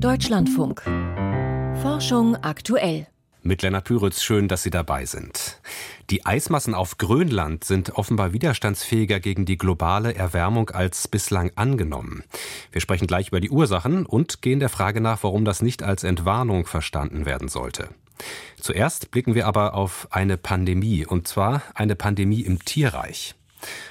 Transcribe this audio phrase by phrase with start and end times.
[0.00, 0.82] Deutschlandfunk.
[1.82, 3.08] Forschung aktuell.
[3.42, 5.60] Mit Lennart Püritz, schön, dass Sie dabei sind.
[6.10, 12.22] Die Eismassen auf Grönland sind offenbar widerstandsfähiger gegen die globale Erwärmung als bislang angenommen.
[12.70, 16.04] Wir sprechen gleich über die Ursachen und gehen der Frage nach, warum das nicht als
[16.04, 17.88] Entwarnung verstanden werden sollte.
[18.60, 23.34] Zuerst blicken wir aber auf eine Pandemie, und zwar eine Pandemie im Tierreich.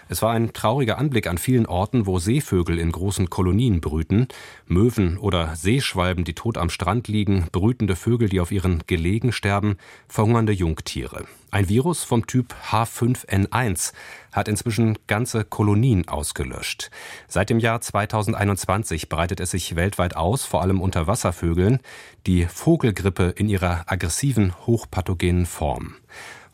[0.10, 4.28] Es war ein trauriger Anblick an vielen Orten, wo Seevögel in großen Kolonien brüten,
[4.66, 9.78] Möwen oder Seeschwalben, die tot am Strand liegen, brütende Vögel, die auf ihren Gelegen sterben,
[10.08, 11.26] verhungernde Jungtiere.
[11.50, 13.94] Ein Virus vom Typ H5N1
[14.34, 16.92] hat inzwischen ganze Kolonien ausgelöscht.
[17.28, 21.80] Seit dem Jahr 2021 breitet es sich weltweit aus, vor allem unter Wasservögeln,
[22.26, 25.96] die Vogelgrippe in ihrer aggressiven, hochpathogenen Form.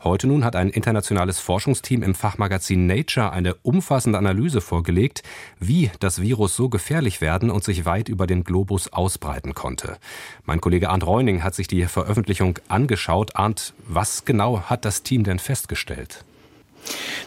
[0.04, 5.22] Heute nun hat ein internationales Forschungsteam im Fachmagazin Nature eine umfassende Analyse vorgelegt,
[5.58, 9.96] wie das Virus so gefährlich werden und sich weit über den Globus ausbreiten konnte.
[10.44, 13.34] Mein Kollege Arndt Reuning hat sich die Veröffentlichung angeschaut.
[13.34, 16.22] Arndt, was genau hat das Team denn festgestellt?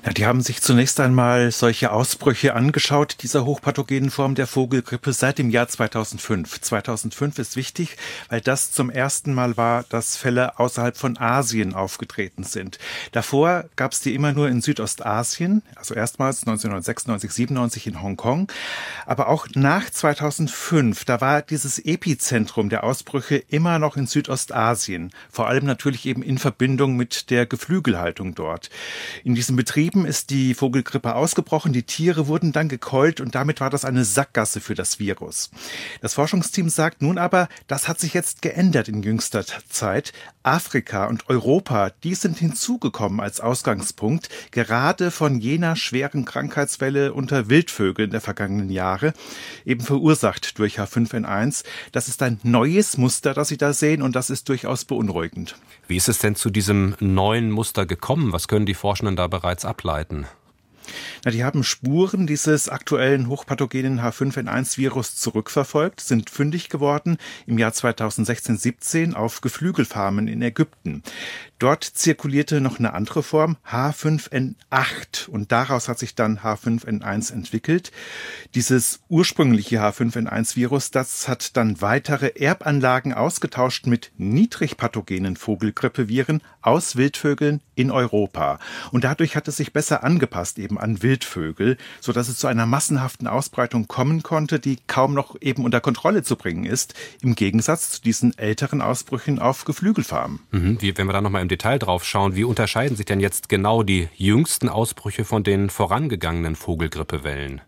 [0.06, 5.38] Ja, die haben sich zunächst einmal solche Ausbrüche angeschaut, dieser hochpathogenen Form der Vogelgrippe seit
[5.38, 6.62] dem Jahr 2005.
[6.62, 7.98] 2005 ist wichtig,
[8.30, 12.78] weil das zum ersten Mal war, dass Fälle außerhalb von Asien aufgetreten sind.
[13.12, 18.52] Davor gab es die immer nur in Südostasien, also erstmals 1996, 97 in Hongkong.
[19.06, 25.12] Aber auch nach 2005, da war dieses Epizentrum der Ausbrüche immer noch in Südostasien.
[25.32, 28.70] Vor allem natürlich eben in Verbindung mit der Geflügelhaltung dort.
[29.24, 33.70] In diesen Betrieben ist die Vogelgrippe ausgebrochen, die Tiere wurden dann gekeult und damit war
[33.70, 35.52] das eine Sackgasse für das Virus.
[36.02, 40.12] Das Forschungsteam sagt nun aber, das hat sich jetzt geändert in jüngster Zeit.
[40.44, 48.12] Afrika und Europa, die sind hinzugekommen als Ausgangspunkt, gerade von jener schweren Krankheitswelle unter Wildvögeln
[48.12, 49.14] der vergangenen Jahre,
[49.66, 51.64] eben verursacht durch H5N1.
[51.94, 55.56] Das ist ein neues Muster, das Sie da sehen und das ist durchaus beunruhigend.
[55.88, 58.34] Wie ist es denn zu diesem neuen Muster gekommen?
[58.34, 60.26] Was können die Forschenden da bereits ableiten?
[61.24, 69.14] Na, die haben Spuren dieses aktuellen hochpathogenen H5N1-Virus zurückverfolgt, sind fündig geworden im Jahr 2016-17
[69.14, 71.04] auf Geflügelfarmen in Ägypten.
[71.60, 77.92] Dort zirkulierte noch eine andere Form, H5N8, und daraus hat sich dann H5N1 entwickelt.
[78.54, 87.62] Dieses ursprüngliche H5N1-Virus, das hat dann weitere Erbanlagen ausgetauscht mit niedrig pathogenen Vogelgrippeviren aus Wildvögeln
[87.74, 88.60] in Europa.
[88.92, 92.66] Und dadurch hat es sich besser angepasst eben an Wildvögel, so dass es zu einer
[92.66, 97.92] massenhaften Ausbreitung kommen konnte, die kaum noch eben unter Kontrolle zu bringen ist, im Gegensatz
[97.92, 100.40] zu diesen älteren Ausbrüchen auf Geflügelfarmen.
[100.52, 103.50] Mhm, wie, wenn wir da nochmal im Detail drauf schauen, wie unterscheiden sich denn jetzt
[103.50, 107.62] genau die jüngsten Ausbrüche von den vorangegangenen Vogelgrippewellen?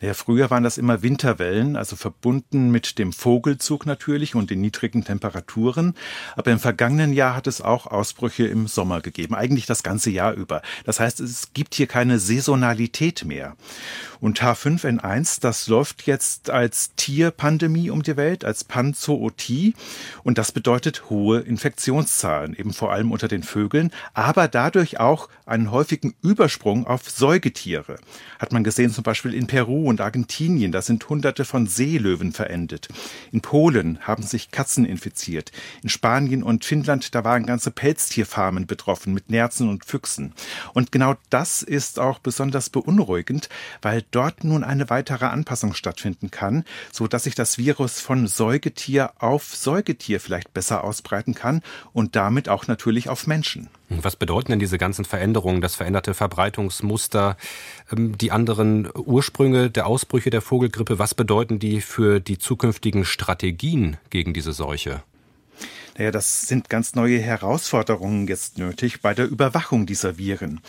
[0.00, 5.04] Ja, früher waren das immer Winterwellen, also verbunden mit dem Vogelzug natürlich und den niedrigen
[5.04, 5.94] Temperaturen.
[6.36, 10.32] Aber im vergangenen Jahr hat es auch Ausbrüche im Sommer gegeben, eigentlich das ganze Jahr
[10.34, 10.62] über.
[10.84, 13.56] Das heißt, es gibt hier keine Saisonalität mehr.
[14.20, 19.74] Und H5N1, das läuft jetzt als Tierpandemie um die Welt, als Panzootie.
[20.22, 25.70] Und das bedeutet hohe Infektionszahlen, eben vor allem unter den Vögeln, aber dadurch auch einen
[25.70, 27.96] häufigen Übersprung auf Säugetiere.
[28.38, 32.88] Hat man gesehen zum Beispiel in Peru und Argentinien, da sind hunderte von Seelöwen verendet.
[33.32, 35.52] In Polen haben sich Katzen infiziert.
[35.82, 40.34] In Spanien und Finnland, da waren ganze Pelztierfarmen betroffen mit Nerzen und Füchsen.
[40.74, 43.48] Und genau das ist auch besonders beunruhigend,
[43.82, 49.12] weil dort nun eine weitere Anpassung stattfinden kann, so dass sich das Virus von Säugetier
[49.18, 51.62] auf Säugetier vielleicht besser ausbreiten kann
[51.92, 53.68] und damit auch natürlich auf Menschen.
[53.88, 57.36] Was bedeuten denn diese ganzen Veränderungen, das veränderte Verbreitungsmuster,
[57.92, 60.98] ähm, die anderen Ursprünge der Ausbrüche der Vogelgrippe?
[60.98, 65.02] Was bedeuten die für die zukünftigen Strategien gegen diese Seuche?
[65.96, 70.60] Naja, das sind ganz neue Herausforderungen jetzt nötig bei der Überwachung dieser Viren.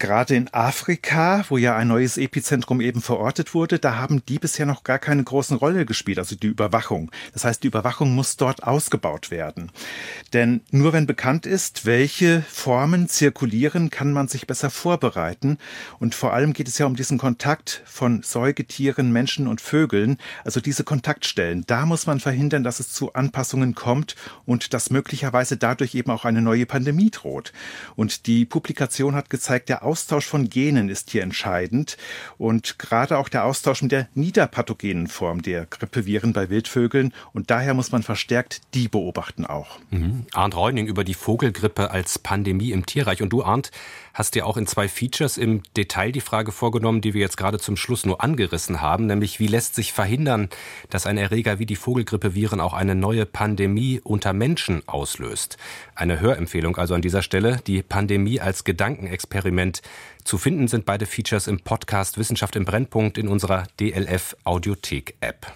[0.00, 4.66] Gerade in Afrika, wo ja ein neues Epizentrum eben verortet wurde, da haben die bisher
[4.66, 7.12] noch gar keine große Rolle gespielt, also die Überwachung.
[7.32, 9.70] Das heißt, die Überwachung muss dort ausgebaut werden.
[10.32, 15.58] Denn nur wenn bekannt ist, welche Formen zirkulieren, kann man sich besser vorbereiten.
[16.00, 20.60] Und vor allem geht es ja um diesen Kontakt von Säugetieren, Menschen und Vögeln, also
[20.60, 21.62] diese Kontaktstellen.
[21.68, 26.24] Da muss man verhindern, dass es zu Anpassungen kommt und dass möglicherweise dadurch eben auch
[26.24, 27.52] eine neue Pandemie droht.
[27.94, 31.96] Und die Publikation hat gezeigt, der Austausch von Genen ist hier entscheidend
[32.38, 37.74] und gerade auch der Austausch mit der niederpathogenen Form der Grippeviren bei Wildvögeln und daher
[37.74, 39.78] muss man verstärkt die beobachten auch.
[39.90, 40.26] Mhm.
[40.32, 43.70] Arndt Reuning über die Vogelgrippe als Pandemie im Tierreich und du Arndt
[44.14, 47.58] hast dir auch in zwei Features im Detail die Frage vorgenommen, die wir jetzt gerade
[47.58, 50.48] zum Schluss nur angerissen haben, nämlich wie lässt sich verhindern,
[50.88, 55.58] dass ein Erreger wie die Vogelgrippeviren auch eine neue Pandemie unter Menschen auslöst.
[55.94, 59.82] Eine Hörempfehlung also an dieser Stelle, die Pandemie als Gedankenexperiment.
[60.22, 65.52] Zu finden sind beide Features im Podcast Wissenschaft im Brennpunkt in unserer DLF Audiothek App.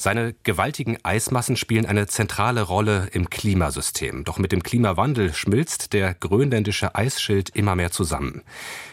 [0.00, 4.24] Seine gewaltigen Eismassen spielen eine zentrale Rolle im Klimasystem.
[4.24, 8.40] Doch mit dem Klimawandel schmilzt der grönländische Eisschild immer mehr zusammen.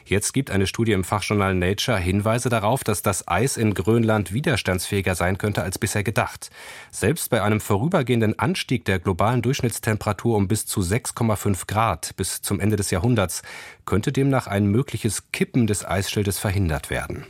[0.03, 5.15] Jetzt gibt eine Studie im Fachjournal Nature Hinweise darauf, dass das Eis in Grönland widerstandsfähiger
[5.15, 6.49] sein könnte als bisher gedacht.
[6.91, 12.59] Selbst bei einem vorübergehenden Anstieg der globalen Durchschnittstemperatur um bis zu 6,5 Grad bis zum
[12.59, 13.43] Ende des Jahrhunderts
[13.85, 17.25] könnte demnach ein mögliches Kippen des Eisschildes verhindert werden.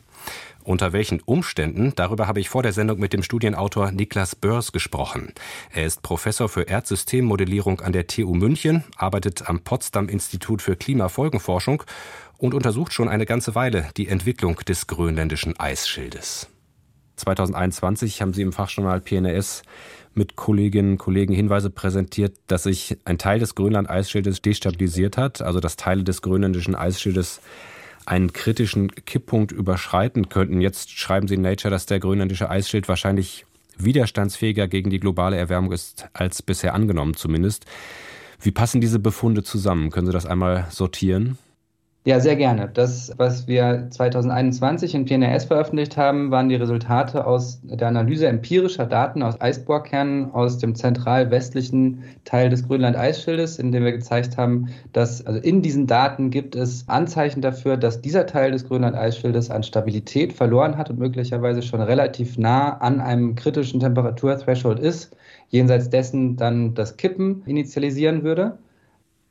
[0.68, 1.94] Unter welchen Umständen?
[1.96, 5.32] Darüber habe ich vor der Sendung mit dem Studienautor Niklas Börs gesprochen.
[5.72, 11.84] Er ist Professor für Erdsystemmodellierung an der TU München, arbeitet am Potsdam Institut für Klimafolgenforschung
[12.38, 16.50] und untersucht schon eine ganze Weile die Entwicklung des grönländischen Eisschildes.
[17.16, 19.62] 2021 haben Sie im Fachjournal PNS
[20.16, 25.62] mit Kolleginnen und Kollegen Hinweise präsentiert, dass sich ein Teil des Grönland-Eisschildes destabilisiert hat, also
[25.62, 27.40] dass Teile des grönländischen Eisschildes
[28.08, 30.62] einen kritischen Kipppunkt überschreiten könnten.
[30.62, 33.46] Jetzt schreiben Sie in Nature, dass der grönländische Eisschild wahrscheinlich
[33.78, 37.66] widerstandsfähiger gegen die globale Erwärmung ist als bisher angenommen zumindest.
[38.40, 39.92] Wie passen diese Befunde zusammen?
[39.92, 41.38] Können Sie das einmal sortieren?
[42.08, 42.70] Ja, sehr gerne.
[42.74, 48.86] Das, was wir 2021 in PNRS veröffentlicht haben, waren die Resultate aus der Analyse empirischer
[48.86, 55.26] Daten aus Eisbohrkernen aus dem zentral-westlichen Teil des Grönland-Eisschildes, in dem wir gezeigt haben, dass
[55.26, 60.32] also in diesen Daten gibt es Anzeichen dafür, dass dieser Teil des Grönland-Eisschildes an Stabilität
[60.32, 65.14] verloren hat und möglicherweise schon relativ nah an einem kritischen Temperaturthreshold ist,
[65.50, 68.60] jenseits dessen dann das Kippen initialisieren würde.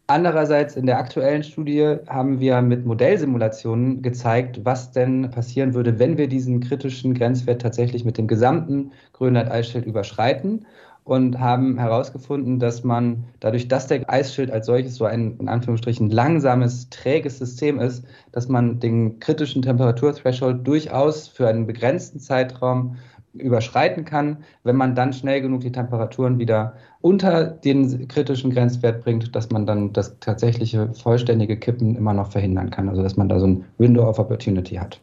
[0.09, 6.17] Andererseits in der aktuellen Studie haben wir mit Modellsimulationen gezeigt, was denn passieren würde, wenn
[6.17, 10.65] wir diesen kritischen Grenzwert tatsächlich mit dem gesamten Grönland-Eisschild überschreiten
[11.03, 16.09] und haben herausgefunden, dass man dadurch, dass der Eisschild als solches so ein in Anführungsstrichen
[16.11, 22.97] langsames, träges System ist, dass man den kritischen Temperaturthreshold durchaus für einen begrenzten Zeitraum
[23.41, 29.35] überschreiten kann, wenn man dann schnell genug die Temperaturen wieder unter den kritischen Grenzwert bringt,
[29.37, 32.89] dass man dann das tatsächliche vollständige Kippen immer noch verhindern kann.
[32.89, 35.01] Also dass man da so ein Window of Opportunity hat.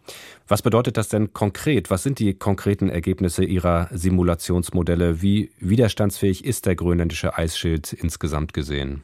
[0.48, 1.90] Was bedeutet das denn konkret?
[1.90, 5.22] Was sind die konkreten Ergebnisse Ihrer Simulationsmodelle?
[5.22, 9.04] Wie widerstandsfähig ist der grönländische Eisschild insgesamt gesehen?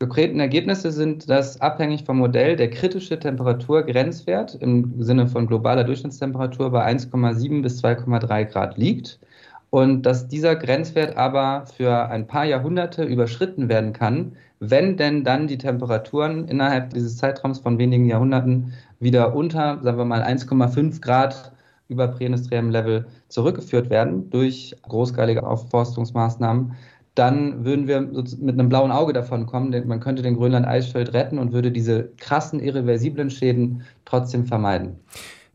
[0.00, 6.70] Konkreten Ergebnisse sind, dass abhängig vom Modell der kritische Temperaturgrenzwert im Sinne von globaler Durchschnittstemperatur
[6.70, 9.18] bei 1,7 bis 2,3 Grad liegt
[9.70, 15.48] und dass dieser Grenzwert aber für ein paar Jahrhunderte überschritten werden kann, wenn denn dann
[15.48, 21.52] die Temperaturen innerhalb dieses Zeitraums von wenigen Jahrhunderten wieder unter, sagen wir mal, 1,5 Grad
[21.88, 26.76] über präindustriellem Level zurückgeführt werden durch großskalige Aufforstungsmaßnahmen,
[27.18, 29.72] dann würden wir mit einem blauen Auge davon kommen.
[29.72, 35.00] Denn man könnte den Grönland-Eisschild retten und würde diese krassen, irreversiblen Schäden trotzdem vermeiden.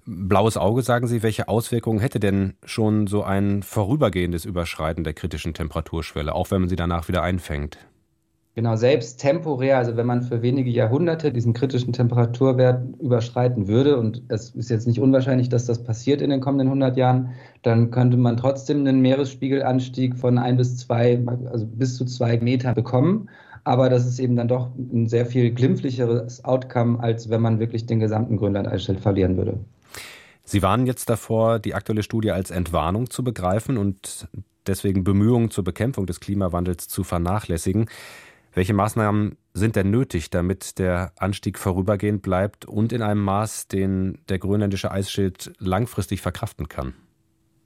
[0.06, 5.54] Blaues Auge, sagen Sie, welche Auswirkungen hätte denn schon so ein vorübergehendes Überschreiten der kritischen
[5.54, 7.78] Temperaturschwelle, auch wenn man sie danach wieder einfängt?
[8.56, 14.22] Genau, selbst temporär, also wenn man für wenige Jahrhunderte diesen kritischen Temperaturwert überschreiten würde, und
[14.28, 17.32] es ist jetzt nicht unwahrscheinlich, dass das passiert in den kommenden 100 Jahren,
[17.64, 21.20] dann könnte man trotzdem einen Meeresspiegelanstieg von ein bis zwei,
[21.52, 23.28] also bis zu zwei Meter bekommen.
[23.64, 27.88] Aber das ist eben dann doch ein sehr viel glimpflicheres Outcome, als wenn man wirklich
[27.88, 29.58] den gesamten Grönland-Eisschild verlieren würde.
[30.46, 34.28] Sie warnen jetzt davor, die aktuelle Studie als Entwarnung zu begreifen und
[34.68, 37.88] deswegen Bemühungen zur Bekämpfung des Klimawandels zu vernachlässigen.
[38.56, 44.20] Welche Maßnahmen sind denn nötig, damit der Anstieg vorübergehend bleibt und in einem Maß, den
[44.30, 46.94] der grönländische Eisschild langfristig verkraften kann?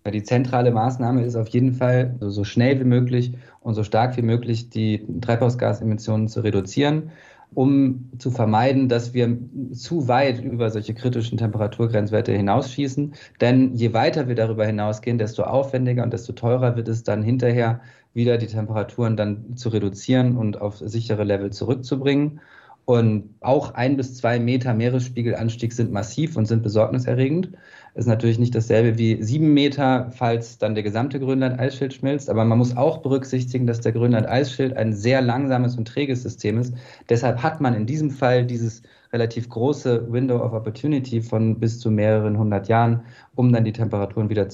[0.09, 4.21] Die zentrale Maßnahme ist auf jeden Fall, so schnell wie möglich und so stark wie
[4.21, 7.11] möglich die Treibhausgasemissionen zu reduzieren,
[7.53, 9.37] um zu vermeiden, dass wir
[9.73, 13.13] zu weit über solche kritischen Temperaturgrenzwerte hinausschießen.
[13.41, 17.81] Denn je weiter wir darüber hinausgehen, desto aufwendiger und desto teurer wird es dann hinterher,
[18.17, 22.41] wieder die Temperaturen dann zu reduzieren und auf sichere Level zurückzubringen.
[22.83, 27.51] Und auch ein bis zwei Meter Meeresspiegelanstieg sind massiv und sind besorgniserregend.
[27.95, 32.29] Ist natürlich nicht dasselbe wie sieben Meter, falls dann der gesamte Grönland-Eisschild schmilzt.
[32.29, 36.73] Aber man muss auch berücksichtigen, dass der Grönland-Eisschild ein sehr langsames und träges System ist.
[37.09, 38.81] Deshalb hat man in diesem Fall dieses
[39.11, 43.01] relativ große Window of Opportunity von bis zu mehreren hundert Jahren,
[43.35, 44.47] um dann die Temperaturen wieder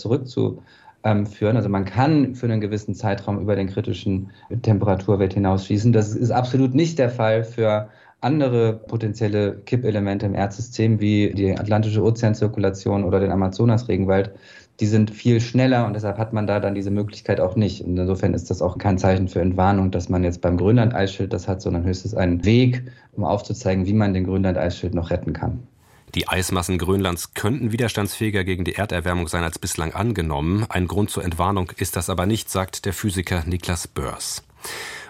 [1.04, 1.58] zurückzuführen.
[1.58, 4.32] Also man kann für einen gewissen Zeitraum über den kritischen
[4.62, 5.92] Temperaturwert hinausschießen.
[5.92, 7.90] Das ist absolut nicht der Fall für
[8.22, 14.32] andere potenzielle Kippelemente im Erdsystem wie die Atlantische Ozeanzirkulation oder den Amazonas-Regenwald,
[14.80, 17.84] die sind viel schneller und deshalb hat man da dann diese Möglichkeit auch nicht.
[17.84, 21.50] Und insofern ist das auch kein Zeichen für Entwarnung, dass man jetzt beim Grönland-Eisschild das
[21.50, 25.68] hat, sondern höchstens einen Weg, um aufzuzeigen, wie man den Grönland-Eisschild noch retten kann.
[26.16, 30.66] Die Eismassen Grönlands könnten widerstandsfähiger gegen die Erderwärmung sein als bislang angenommen.
[30.70, 34.44] Ein Grund zur Entwarnung ist das aber nicht, sagt der Physiker Niklas Börs.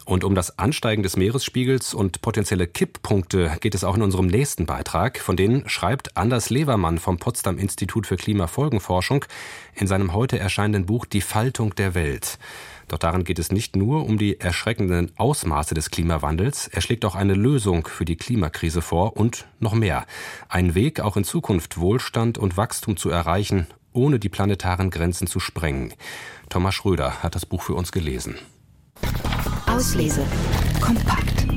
[0.06, 4.66] Und um das Ansteigen des Meeresspiegels und potenzielle Kipppunkte geht es auch in unserem nächsten
[4.66, 5.20] Beitrag.
[5.20, 9.26] Von denen schreibt Anders Levermann vom Potsdam Institut für Klimafolgenforschung
[9.76, 12.38] in seinem heute erscheinenden Buch Die Faltung der Welt.
[12.88, 17.16] Doch darin geht es nicht nur um die erschreckenden Ausmaße des Klimawandels, er schlägt auch
[17.16, 20.06] eine Lösung für die Klimakrise vor und noch mehr.
[20.50, 25.40] Ein Weg, auch in Zukunft Wohlstand und Wachstum zu erreichen, ohne die planetaren Grenzen zu
[25.40, 25.94] sprengen.
[26.50, 28.36] Thomas Schröder hat das Buch für uns gelesen.
[29.68, 30.26] Auslese.
[30.82, 31.48] Kompakt.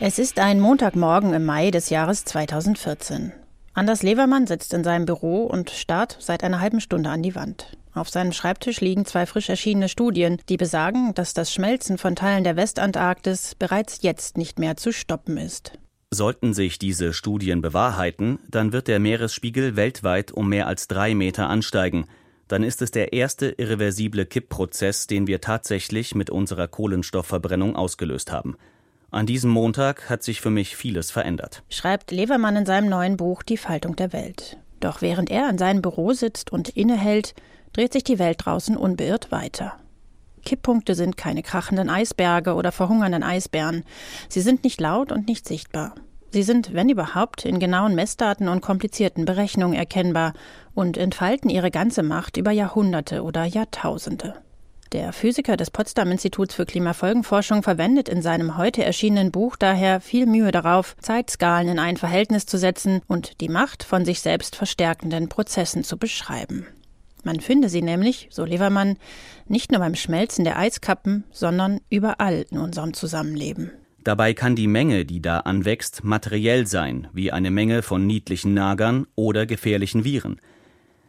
[0.00, 3.32] Es ist ein Montagmorgen im Mai des Jahres 2014.
[3.74, 7.76] Anders Levermann sitzt in seinem Büro und starrt seit einer halben Stunde an die Wand.
[7.92, 12.44] Auf seinem Schreibtisch liegen zwei frisch erschienene Studien, die besagen, dass das Schmelzen von Teilen
[12.44, 15.78] der Westantarktis bereits jetzt nicht mehr zu stoppen ist.
[16.10, 21.48] Sollten sich diese Studien bewahrheiten, dann wird der Meeresspiegel weltweit um mehr als drei Meter
[21.48, 22.06] ansteigen
[22.48, 28.56] dann ist es der erste irreversible Kippprozess, den wir tatsächlich mit unserer Kohlenstoffverbrennung ausgelöst haben.
[29.14, 31.62] An diesem Montag hat sich für mich vieles verändert.
[31.68, 34.56] Schreibt Levermann in seinem neuen Buch Die Faltung der Welt.
[34.80, 37.36] Doch während er in seinem Büro sitzt und innehält,
[37.72, 39.74] dreht sich die Welt draußen unbeirrt weiter.
[40.44, 43.84] Kipppunkte sind keine krachenden Eisberge oder verhungernden Eisbären.
[44.28, 45.94] Sie sind nicht laut und nicht sichtbar.
[46.32, 50.32] Sie sind, wenn überhaupt, in genauen Messdaten und komplizierten Berechnungen erkennbar
[50.74, 54.34] und entfalten ihre ganze Macht über Jahrhunderte oder Jahrtausende.
[54.94, 60.24] Der Physiker des Potsdam Instituts für Klimafolgenforschung verwendet in seinem heute erschienenen Buch daher viel
[60.24, 65.28] Mühe darauf, Zeitskalen in ein Verhältnis zu setzen und die Macht von sich selbst verstärkenden
[65.28, 66.68] Prozessen zu beschreiben.
[67.24, 68.96] Man finde sie nämlich, so Levermann,
[69.48, 73.72] nicht nur beim Schmelzen der Eiskappen, sondern überall in unserem Zusammenleben.
[74.04, 79.08] Dabei kann die Menge, die da anwächst, materiell sein, wie eine Menge von niedlichen Nagern
[79.16, 80.38] oder gefährlichen Viren.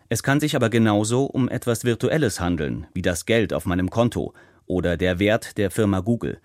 [0.07, 4.33] Es kann sich aber genauso um etwas Virtuelles handeln, wie das Geld auf meinem Konto
[4.67, 6.39] oder der Wert der Firma Google.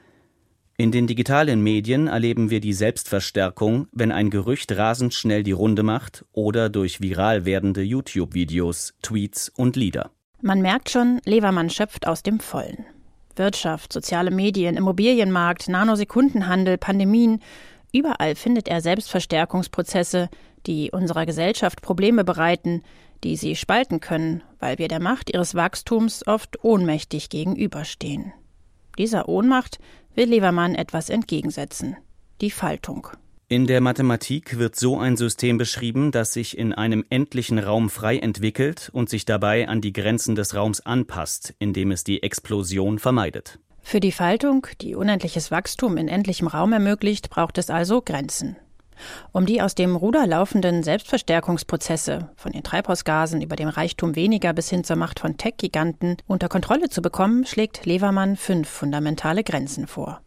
[0.79, 5.83] In den digitalen Medien erleben wir die Selbstverstärkung, wenn ein Gerücht rasend schnell die Runde
[5.83, 10.11] macht oder durch viral werdende YouTube-Videos, Tweets und Lieder.
[10.40, 12.87] Man merkt schon, Levermann schöpft aus dem Vollen.
[13.37, 17.43] Wirtschaft, soziale Medien, Immobilienmarkt, Nanosekundenhandel, Pandemien.
[17.93, 20.31] Überall findet er Selbstverstärkungsprozesse,
[20.67, 22.83] die unserer Gesellschaft Probleme bereiten,
[23.25, 28.33] die sie spalten können, weil wir der Macht ihres Wachstums oft ohnmächtig gegenüberstehen.
[28.99, 29.79] Dieser Ohnmacht
[30.15, 31.97] will Levermann etwas entgegensetzen
[32.41, 33.09] die Faltung.
[33.49, 38.19] In der Mathematik wird so ein System beschrieben, das sich in einem endlichen Raum frei
[38.19, 43.59] entwickelt und sich dabei an die Grenzen des Raums anpasst, indem es die Explosion vermeidet.
[43.83, 48.57] Für die Faltung, die unendliches Wachstum in endlichem Raum ermöglicht, braucht es also Grenzen.
[49.33, 54.71] Um die aus dem Ruder laufenden Selbstverstärkungsprozesse, von den Treibhausgasen über dem Reichtum weniger bis
[54.71, 60.21] hin zur Macht von Tech-Giganten, unter Kontrolle zu bekommen, schlägt Levermann fünf fundamentale Grenzen vor.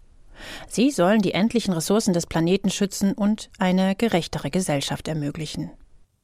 [0.67, 5.71] Sie sollen die endlichen Ressourcen des Planeten schützen und eine gerechtere Gesellschaft ermöglichen.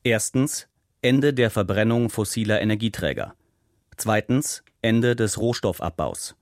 [0.03, 0.67] Erstens
[1.01, 3.33] Ende der Verbrennung fossiler Energieträger.
[3.95, 6.35] Zweitens Ende des Rohstoffabbaus.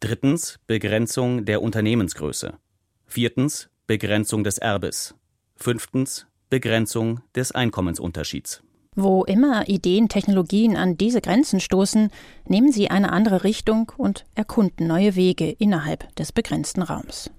[0.00, 2.54] Drittens Begrenzung der Unternehmensgröße.
[3.06, 5.14] Viertens Begrenzung des Erbes.
[5.60, 8.62] Fünftens Begrenzung des Einkommensunterschieds.
[8.94, 12.10] Wo immer Ideen, Technologien an diese Grenzen stoßen,
[12.46, 17.30] nehmen sie eine andere Richtung und erkunden neue Wege innerhalb des begrenzten Raums.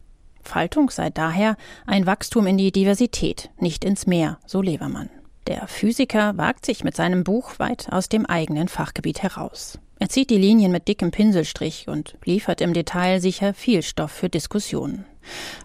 [0.41, 5.09] Faltung sei daher ein Wachstum in die Diversität, nicht ins Meer, so Levermann.
[5.47, 9.79] Der Physiker wagt sich mit seinem Buch weit aus dem eigenen Fachgebiet heraus.
[9.97, 14.29] Er zieht die Linien mit dickem Pinselstrich und liefert im Detail sicher viel Stoff für
[14.29, 15.05] Diskussionen.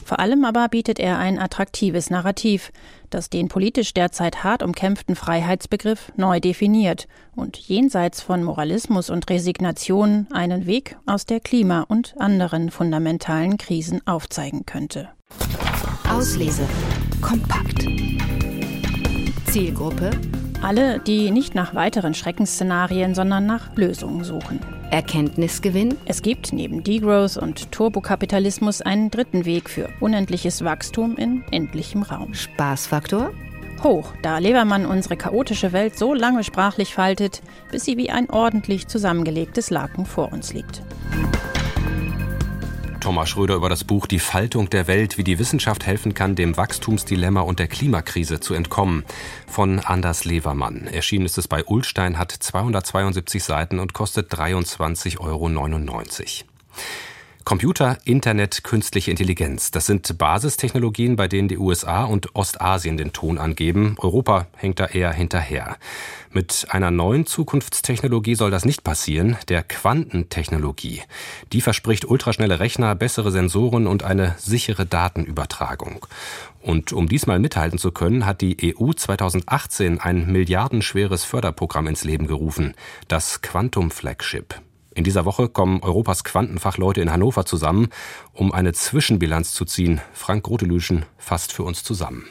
[0.04, 2.72] Vor allem aber bietet er ein attraktives Narrativ,
[3.10, 10.26] das den politisch derzeit hart umkämpften Freiheitsbegriff neu definiert und jenseits von Moralismus und Resignation
[10.32, 15.08] einen Weg aus der Klima- und anderen fundamentalen Krisen aufzeigen könnte.
[16.10, 16.66] Auslese.
[17.20, 17.86] Kompakt.
[19.46, 20.10] Zielgruppe.
[20.62, 24.60] Alle, die nicht nach weiteren Schreckensszenarien, sondern nach Lösungen suchen.
[24.94, 25.98] Erkenntnisgewinn.
[26.04, 32.32] Es gibt neben Degrowth und Turbokapitalismus einen dritten Weg für unendliches Wachstum in endlichem Raum.
[32.32, 33.32] Spaßfaktor.
[33.82, 38.86] Hoch, da Levermann unsere chaotische Welt so lange sprachlich faltet, bis sie wie ein ordentlich
[38.86, 40.80] zusammengelegtes Laken vor uns liegt.
[43.04, 46.56] Thomas Schröder über das Buch Die Faltung der Welt, wie die Wissenschaft helfen kann, dem
[46.56, 49.04] Wachstumsdilemma und der Klimakrise zu entkommen,
[49.46, 50.86] von Anders Levermann.
[50.86, 55.50] Erschienen ist es bei Ulstein, hat 272 Seiten und kostet 23,99 Euro.
[57.44, 59.70] Computer, Internet, künstliche Intelligenz.
[59.70, 63.96] Das sind Basistechnologien, bei denen die USA und Ostasien den Ton angeben.
[63.98, 65.76] Europa hängt da eher hinterher.
[66.32, 71.02] Mit einer neuen Zukunftstechnologie soll das nicht passieren, der Quantentechnologie.
[71.52, 76.06] Die verspricht ultraschnelle Rechner, bessere Sensoren und eine sichere Datenübertragung.
[76.62, 82.26] Und um diesmal mithalten zu können, hat die EU 2018 ein milliardenschweres Förderprogramm ins Leben
[82.26, 82.74] gerufen,
[83.06, 84.54] das Quantum Flagship.
[84.94, 87.88] In dieser Woche kommen Europas Quantenfachleute in Hannover zusammen,
[88.32, 90.00] um eine Zwischenbilanz zu ziehen.
[90.12, 92.26] Frank Grotelüschen fasst für uns zusammen.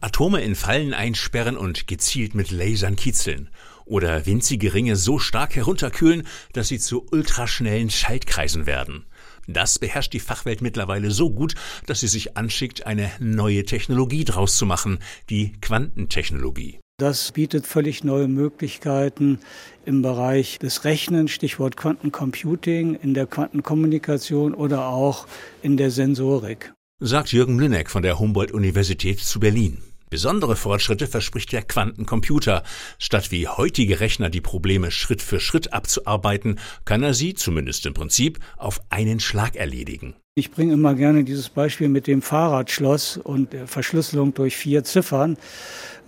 [0.00, 3.48] Atome in Fallen einsperren und gezielt mit Lasern kitzeln.
[3.86, 9.06] Oder winzige Ringe so stark herunterkühlen, dass sie zu ultraschnellen Schaltkreisen werden.
[9.46, 11.54] Das beherrscht die Fachwelt mittlerweile so gut,
[11.86, 14.98] dass sie sich anschickt, eine neue Technologie draus zu machen,
[15.30, 16.80] die Quantentechnologie.
[16.98, 19.38] Das bietet völlig neue Möglichkeiten
[19.84, 25.26] im Bereich des Rechnens, Stichwort Quantencomputing, in der Quantenkommunikation oder auch
[25.60, 26.72] in der Sensorik.
[26.98, 29.82] Sagt Jürgen Mlüneck von der Humboldt-Universität zu Berlin.
[30.08, 32.62] Besondere Fortschritte verspricht der Quantencomputer.
[32.98, 37.92] Statt wie heutige Rechner die Probleme Schritt für Schritt abzuarbeiten, kann er sie, zumindest im
[37.92, 40.14] Prinzip, auf einen Schlag erledigen.
[40.38, 45.38] Ich bringe immer gerne dieses Beispiel mit dem Fahrradschloss und der Verschlüsselung durch vier Ziffern.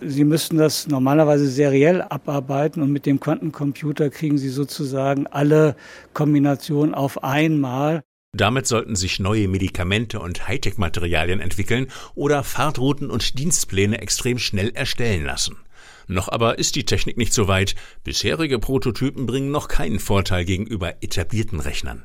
[0.01, 5.75] Sie müssten das normalerweise seriell abarbeiten und mit dem Quantencomputer kriegen Sie sozusagen alle
[6.13, 8.01] Kombinationen auf einmal.
[8.31, 15.25] Damit sollten sich neue Medikamente und Hightech-Materialien entwickeln oder Fahrtrouten und Dienstpläne extrem schnell erstellen
[15.25, 15.57] lassen.
[16.07, 17.75] Noch aber ist die Technik nicht so weit.
[18.03, 22.03] Bisherige Prototypen bringen noch keinen Vorteil gegenüber etablierten Rechnern.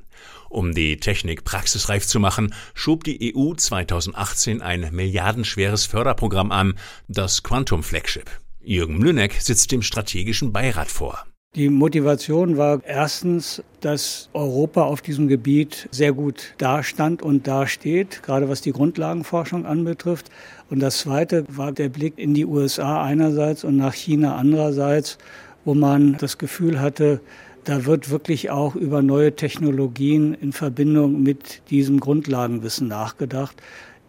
[0.55, 7.43] Um die Technik praxisreif zu machen, schob die EU 2018 ein milliardenschweres Förderprogramm an, das
[7.43, 8.31] Quantum Flagship.
[8.63, 11.27] Jürgen Mlüneck sitzt dem strategischen Beirat vor.
[11.57, 18.49] Die Motivation war erstens, dass Europa auf diesem Gebiet sehr gut dastand und dasteht, gerade
[18.49, 20.31] was die Grundlagenforschung anbetrifft.
[20.71, 25.19] Und das Zweite war der Blick in die USA einerseits und nach China andererseits,
[25.65, 27.21] wo man das Gefühl hatte,
[27.65, 33.61] da wird wirklich auch über neue Technologien in Verbindung mit diesem Grundlagenwissen nachgedacht.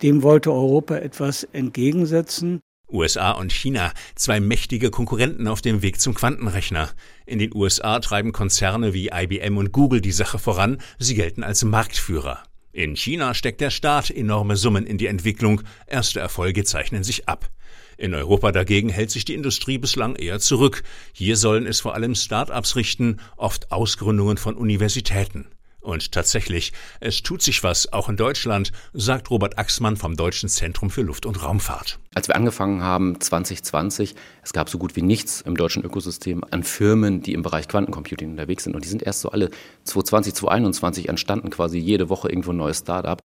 [0.02, 2.60] Dem wollte Europa etwas entgegensetzen.
[2.88, 6.90] USA und China, zwei mächtige Konkurrenten auf dem Weg zum Quantenrechner.
[7.26, 11.64] In den USA treiben Konzerne wie IBM und Google die Sache voran, sie gelten als
[11.64, 12.44] Marktführer.
[12.72, 17.50] In China steckt der Staat enorme Summen in die Entwicklung, erste Erfolge zeichnen sich ab.
[17.98, 20.84] In Europa dagegen hält sich die Industrie bislang eher zurück.
[21.14, 25.48] Hier sollen es vor allem Start-ups richten, oft Ausgründungen von Universitäten.
[25.86, 30.90] Und tatsächlich, es tut sich was, auch in Deutschland, sagt Robert Axmann vom Deutschen Zentrum
[30.90, 32.00] für Luft- und Raumfahrt.
[32.16, 36.64] Als wir angefangen haben, 2020, es gab so gut wie nichts im deutschen Ökosystem an
[36.64, 38.76] Firmen, die im Bereich Quantencomputing unterwegs sind.
[38.76, 39.52] Und die sind erst so alle
[39.84, 43.20] 2020, 2021 entstanden, quasi jede Woche irgendwo ein neues Start-up.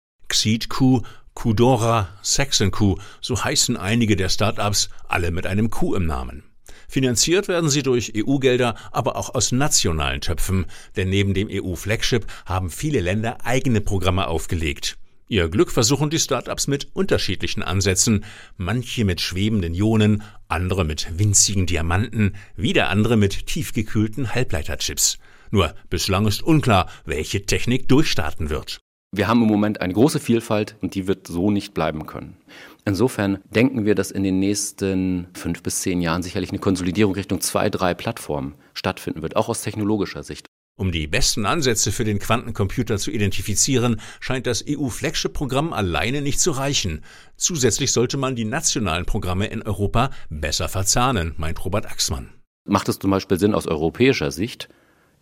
[1.38, 6.42] XeedQ, Qdora, SaxonQ, so heißen einige der Start-ups, alle mit einem Q im Namen.
[6.88, 12.70] Finanziert werden sie durch EU-Gelder, aber auch aus nationalen Töpfen, denn neben dem EU-Flagship haben
[12.70, 14.96] viele Länder eigene Programme aufgelegt.
[15.28, 18.24] Ihr Glück versuchen die Startups mit unterschiedlichen Ansätzen,
[18.56, 25.18] manche mit schwebenden Ionen, andere mit winzigen Diamanten, wieder andere mit tiefgekühlten Halbleiterchips.
[25.50, 28.80] Nur bislang ist unklar, welche Technik durchstarten wird.
[29.10, 32.36] Wir haben im Moment eine große Vielfalt und die wird so nicht bleiben können.
[32.84, 37.40] Insofern denken wir, dass in den nächsten fünf bis zehn Jahren sicherlich eine Konsolidierung Richtung
[37.40, 40.46] zwei, drei Plattformen stattfinden wird, auch aus technologischer Sicht.
[40.76, 46.50] Um die besten Ansätze für den Quantencomputer zu identifizieren, scheint das EU-Flagship-Programm alleine nicht zu
[46.50, 47.02] reichen.
[47.36, 52.28] Zusätzlich sollte man die nationalen Programme in Europa besser verzahnen, meint Robert Axmann.
[52.64, 54.68] Macht es zum Beispiel Sinn aus europäischer Sicht,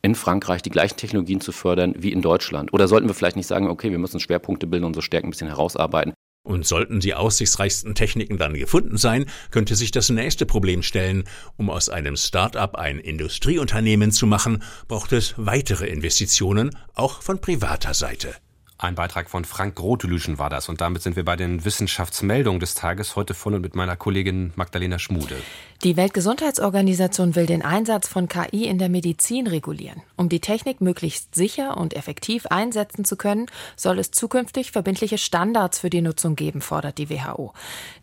[0.06, 2.72] in Frankreich die gleichen Technologien zu fördern wie in Deutschland?
[2.72, 5.30] Oder sollten wir vielleicht nicht sagen, okay, wir müssen Schwerpunkte bilden und so Stärken ein
[5.30, 6.14] bisschen herausarbeiten?
[6.44, 11.24] Und sollten die aussichtsreichsten Techniken dann gefunden sein, könnte sich das nächste Problem stellen.
[11.56, 17.94] Um aus einem Start-up ein Industrieunternehmen zu machen, braucht es weitere Investitionen, auch von privater
[17.94, 18.36] Seite.
[18.78, 20.68] Ein Beitrag von Frank Grotelüschen war das.
[20.68, 24.52] Und damit sind wir bei den Wissenschaftsmeldungen des Tages heute von und mit meiner Kollegin
[24.54, 25.36] Magdalena Schmude.
[25.82, 30.02] Die Weltgesundheitsorganisation will den Einsatz von KI in der Medizin regulieren.
[30.16, 35.78] Um die Technik möglichst sicher und effektiv einsetzen zu können, soll es zukünftig verbindliche Standards
[35.78, 37.54] für die Nutzung geben, fordert die WHO.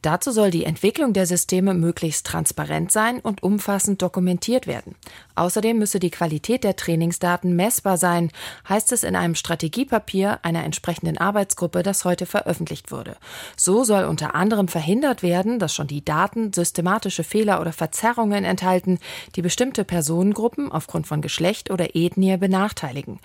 [0.01, 4.95] Dazu soll die Entwicklung der Systeme möglichst transparent sein und umfassend dokumentiert werden.
[5.35, 8.31] Außerdem müsse die Qualität der Trainingsdaten messbar sein,
[8.69, 13.17] heißt es in einem Strategiepapier entsprechenden Arbeitsgruppe, das heute veröffentlicht wurde.
[13.57, 18.99] So soll unter anderem verhindert werden, dass schon die Daten systematische Fehler oder Verzerrungen enthalten,
[19.35, 23.19] die bestimmte Personengruppen aufgrund von Geschlecht oder Ethnie benachteiligen.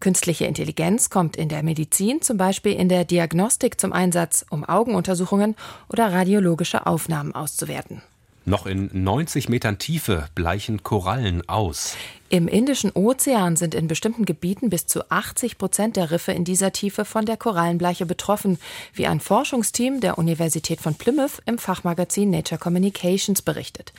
[0.00, 5.56] Künstliche Intelligenz kommt in der Medizin zum Beispiel in der Diagnostik zum Einsatz, um Augenuntersuchungen
[5.88, 8.02] oder radiologische Aufnahmen auszuwerten.
[8.46, 11.96] Noch in 90 Metern Tiefe bleichen Korallen aus.
[12.32, 16.70] Im Indischen Ozean sind in bestimmten Gebieten bis zu 80 Prozent der Riffe in dieser
[16.70, 18.60] Tiefe von der Korallenbleiche betroffen,
[18.94, 23.92] wie ein Forschungsteam der Universität von Plymouth im Fachmagazin Nature Communications berichtet.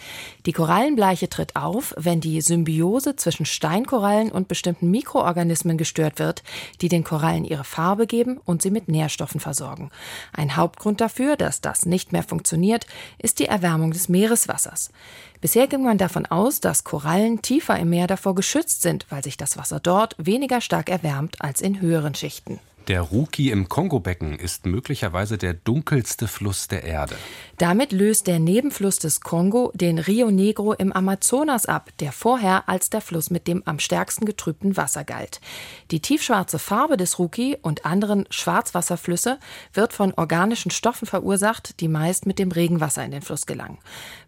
[0.45, 6.41] Die Korallenbleiche tritt auf, wenn die Symbiose zwischen Steinkorallen und bestimmten Mikroorganismen gestört wird,
[6.79, 9.91] die den Korallen ihre Farbe geben und sie mit Nährstoffen versorgen.
[10.31, 14.89] Ein Hauptgrund dafür, dass das nicht mehr funktioniert, ist die Erwärmung des Meereswassers.
[15.41, 19.37] Bisher ging man davon aus, dass Korallen tiefer im Meer davor geschützt sind, weil sich
[19.37, 22.59] das Wasser dort weniger stark erwärmt als in höheren Schichten.
[22.87, 27.15] Der Ruki im Kongobecken ist möglicherweise der dunkelste Fluss der Erde.
[27.59, 32.89] Damit löst der Nebenfluss des Kongo den Rio Negro im Amazonas ab, der vorher als
[32.89, 35.41] der Fluss mit dem am stärksten getrübten Wasser galt.
[35.91, 39.37] Die tiefschwarze Farbe des Ruki und anderen Schwarzwasserflüsse
[39.73, 43.77] wird von organischen Stoffen verursacht, die meist mit dem Regenwasser in den Fluss gelangen.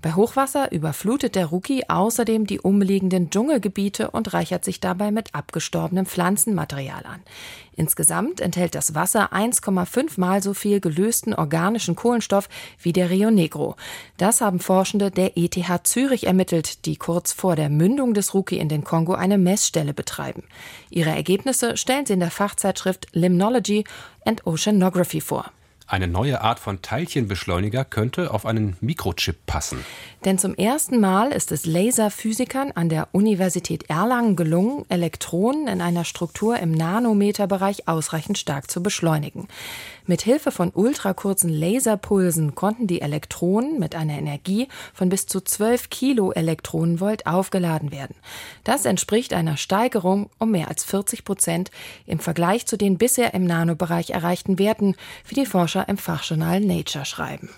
[0.04, 6.06] Bei Hochwasser überflutet der Ruki außerdem die umliegenden Dschungelgebiete und reichert sich dabei mit abgestorbenem
[6.06, 7.22] Pflanzenmaterial an.
[7.76, 13.76] Insgesamt enthält das Wasser 1,5 mal so viel gelösten organischen Kohlenstoff wie der Rio Negro.
[14.18, 18.70] Das haben Forschende der ETH Zürich ermittelt, die kurz vor der Mündung des Ruki in
[18.70, 20.44] den Kongo eine Messstelle betreiben.
[20.90, 23.84] Ihre Ergebnisse stellen sie in der Fachzeitschrift Limnology
[24.26, 25.52] and Oceanography vor.
[25.94, 29.86] Eine neue Art von Teilchenbeschleuniger könnte auf einen Mikrochip passen.
[30.26, 36.04] Denn zum ersten Mal ist es Laserphysikern an der Universität Erlangen gelungen, Elektronen in einer
[36.04, 39.48] Struktur im Nanometerbereich ausreichend stark zu beschleunigen.
[40.06, 45.90] Mit Hilfe von ultrakurzen Laserpulsen konnten die Elektronen mit einer Energie von bis zu 12
[45.90, 48.16] Kilo Elektronenvolt aufgeladen werden.
[48.66, 51.72] Das entspricht einer Steigerung um mehr als 40 Prozent
[52.06, 57.06] im Vergleich zu den bisher im Nanobereich erreichten Werten, wie die Forscher im Fachjournal Nature
[57.06, 57.50] schreiben.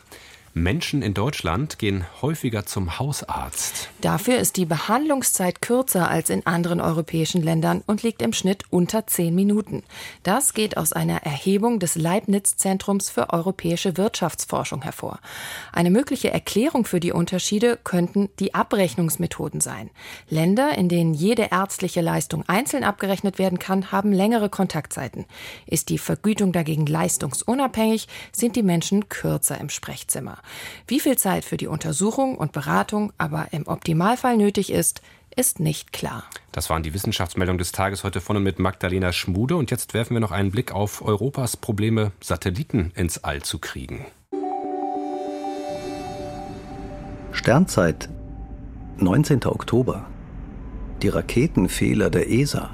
[0.58, 3.90] Menschen in Deutschland gehen häufiger zum Hausarzt.
[4.00, 9.06] Dafür ist die Behandlungszeit kürzer als in anderen europäischen Ländern und liegt im Schnitt unter
[9.06, 9.84] zehn Minuten.
[10.24, 15.20] Das geht aus einer Erhebung des Leibniz-Zentrums für europäische Wirtschaftsforschung hervor.
[15.74, 19.90] Eine mögliche Erklärung für die Unterschiede könnten die Abrechnungsmethoden sein.
[20.30, 25.26] Länder, in denen jede ärztliche Leistung einzeln abgerechnet werden kann, haben längere Kontaktzeiten.
[25.66, 30.38] Ist die Vergütung dagegen leistungsunabhängig, sind die Menschen kürzer im Sprechzimmer.
[30.88, 35.02] Wie viel Zeit für die Untersuchung und Beratung aber im Optimalfall nötig ist,
[35.36, 36.24] ist nicht klar.
[36.52, 39.56] Das waren die Wissenschaftsmeldungen des Tages heute von und mit Magdalena Schmude.
[39.58, 44.06] Und jetzt werfen wir noch einen Blick auf Europas Probleme, Satelliten ins All zu kriegen.
[47.32, 48.10] Sternzeit,
[48.98, 49.46] 19.
[49.46, 50.06] Oktober.
[51.02, 52.70] Die Raketenfehler der ESA.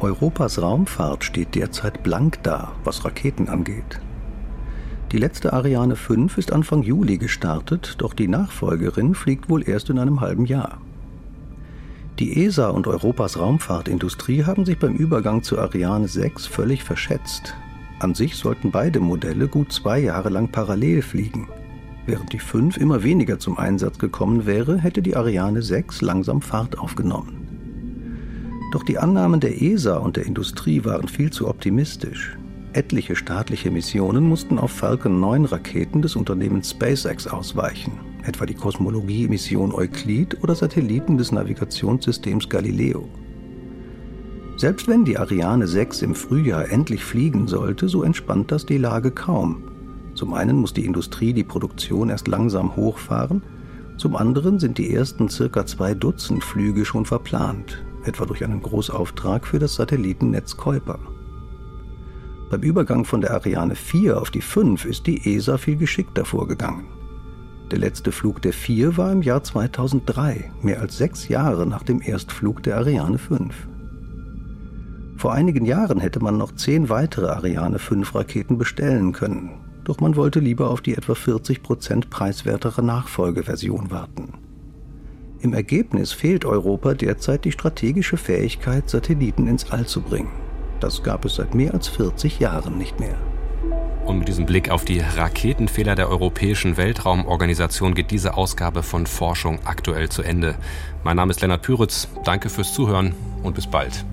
[0.00, 4.00] Europas Raumfahrt steht derzeit blank da, was Raketen angeht.
[5.12, 9.98] Die letzte Ariane 5 ist Anfang Juli gestartet, doch die Nachfolgerin fliegt wohl erst in
[9.98, 10.80] einem halben Jahr.
[12.20, 17.56] Die ESA und Europas Raumfahrtindustrie haben sich beim Übergang zu Ariane 6 völlig verschätzt.
[17.98, 21.48] An sich sollten beide Modelle gut zwei Jahre lang parallel fliegen.
[22.06, 26.78] Während die 5 immer weniger zum Einsatz gekommen wäre, hätte die Ariane 6 langsam Fahrt
[26.78, 27.48] aufgenommen.
[28.72, 32.36] Doch die Annahmen der ESA und der Industrie waren viel zu optimistisch.
[32.72, 39.72] Etliche staatliche Missionen mussten auf Falcon 9 Raketen des Unternehmens SpaceX ausweichen, etwa die Kosmologie-Mission
[39.74, 43.08] Euklid oder Satelliten des Navigationssystems Galileo.
[44.56, 49.10] Selbst wenn die Ariane 6 im Frühjahr endlich fliegen sollte, so entspannt das die Lage
[49.10, 49.64] kaum.
[50.14, 53.42] Zum einen muss die Industrie die Produktion erst langsam hochfahren,
[53.96, 59.44] zum anderen sind die ersten circa zwei Dutzend Flüge schon verplant, etwa durch einen Großauftrag
[59.44, 61.00] für das Satellitennetz Kuiper.
[62.50, 66.86] Beim Übergang von der Ariane 4 auf die 5 ist die ESA viel geschickter vorgegangen.
[67.70, 72.02] Der letzte Flug der 4 war im Jahr 2003, mehr als sechs Jahre nach dem
[72.02, 73.54] Erstflug der Ariane 5.
[75.16, 79.50] Vor einigen Jahren hätte man noch zehn weitere Ariane 5 Raketen bestellen können.
[79.84, 84.32] Doch man wollte lieber auf die etwa 40 Prozent preiswertere Nachfolgeversion warten.
[85.38, 90.49] Im Ergebnis fehlt Europa derzeit die strategische Fähigkeit, Satelliten ins All zu bringen.
[90.80, 93.16] Das gab es seit mehr als 40 Jahren nicht mehr.
[94.06, 99.60] Und mit diesem Blick auf die Raketenfehler der Europäischen Weltraumorganisation geht diese Ausgabe von Forschung
[99.64, 100.56] aktuell zu Ende.
[101.04, 102.08] Mein Name ist Lennart Püritz.
[102.24, 104.04] Danke fürs Zuhören und bis bald.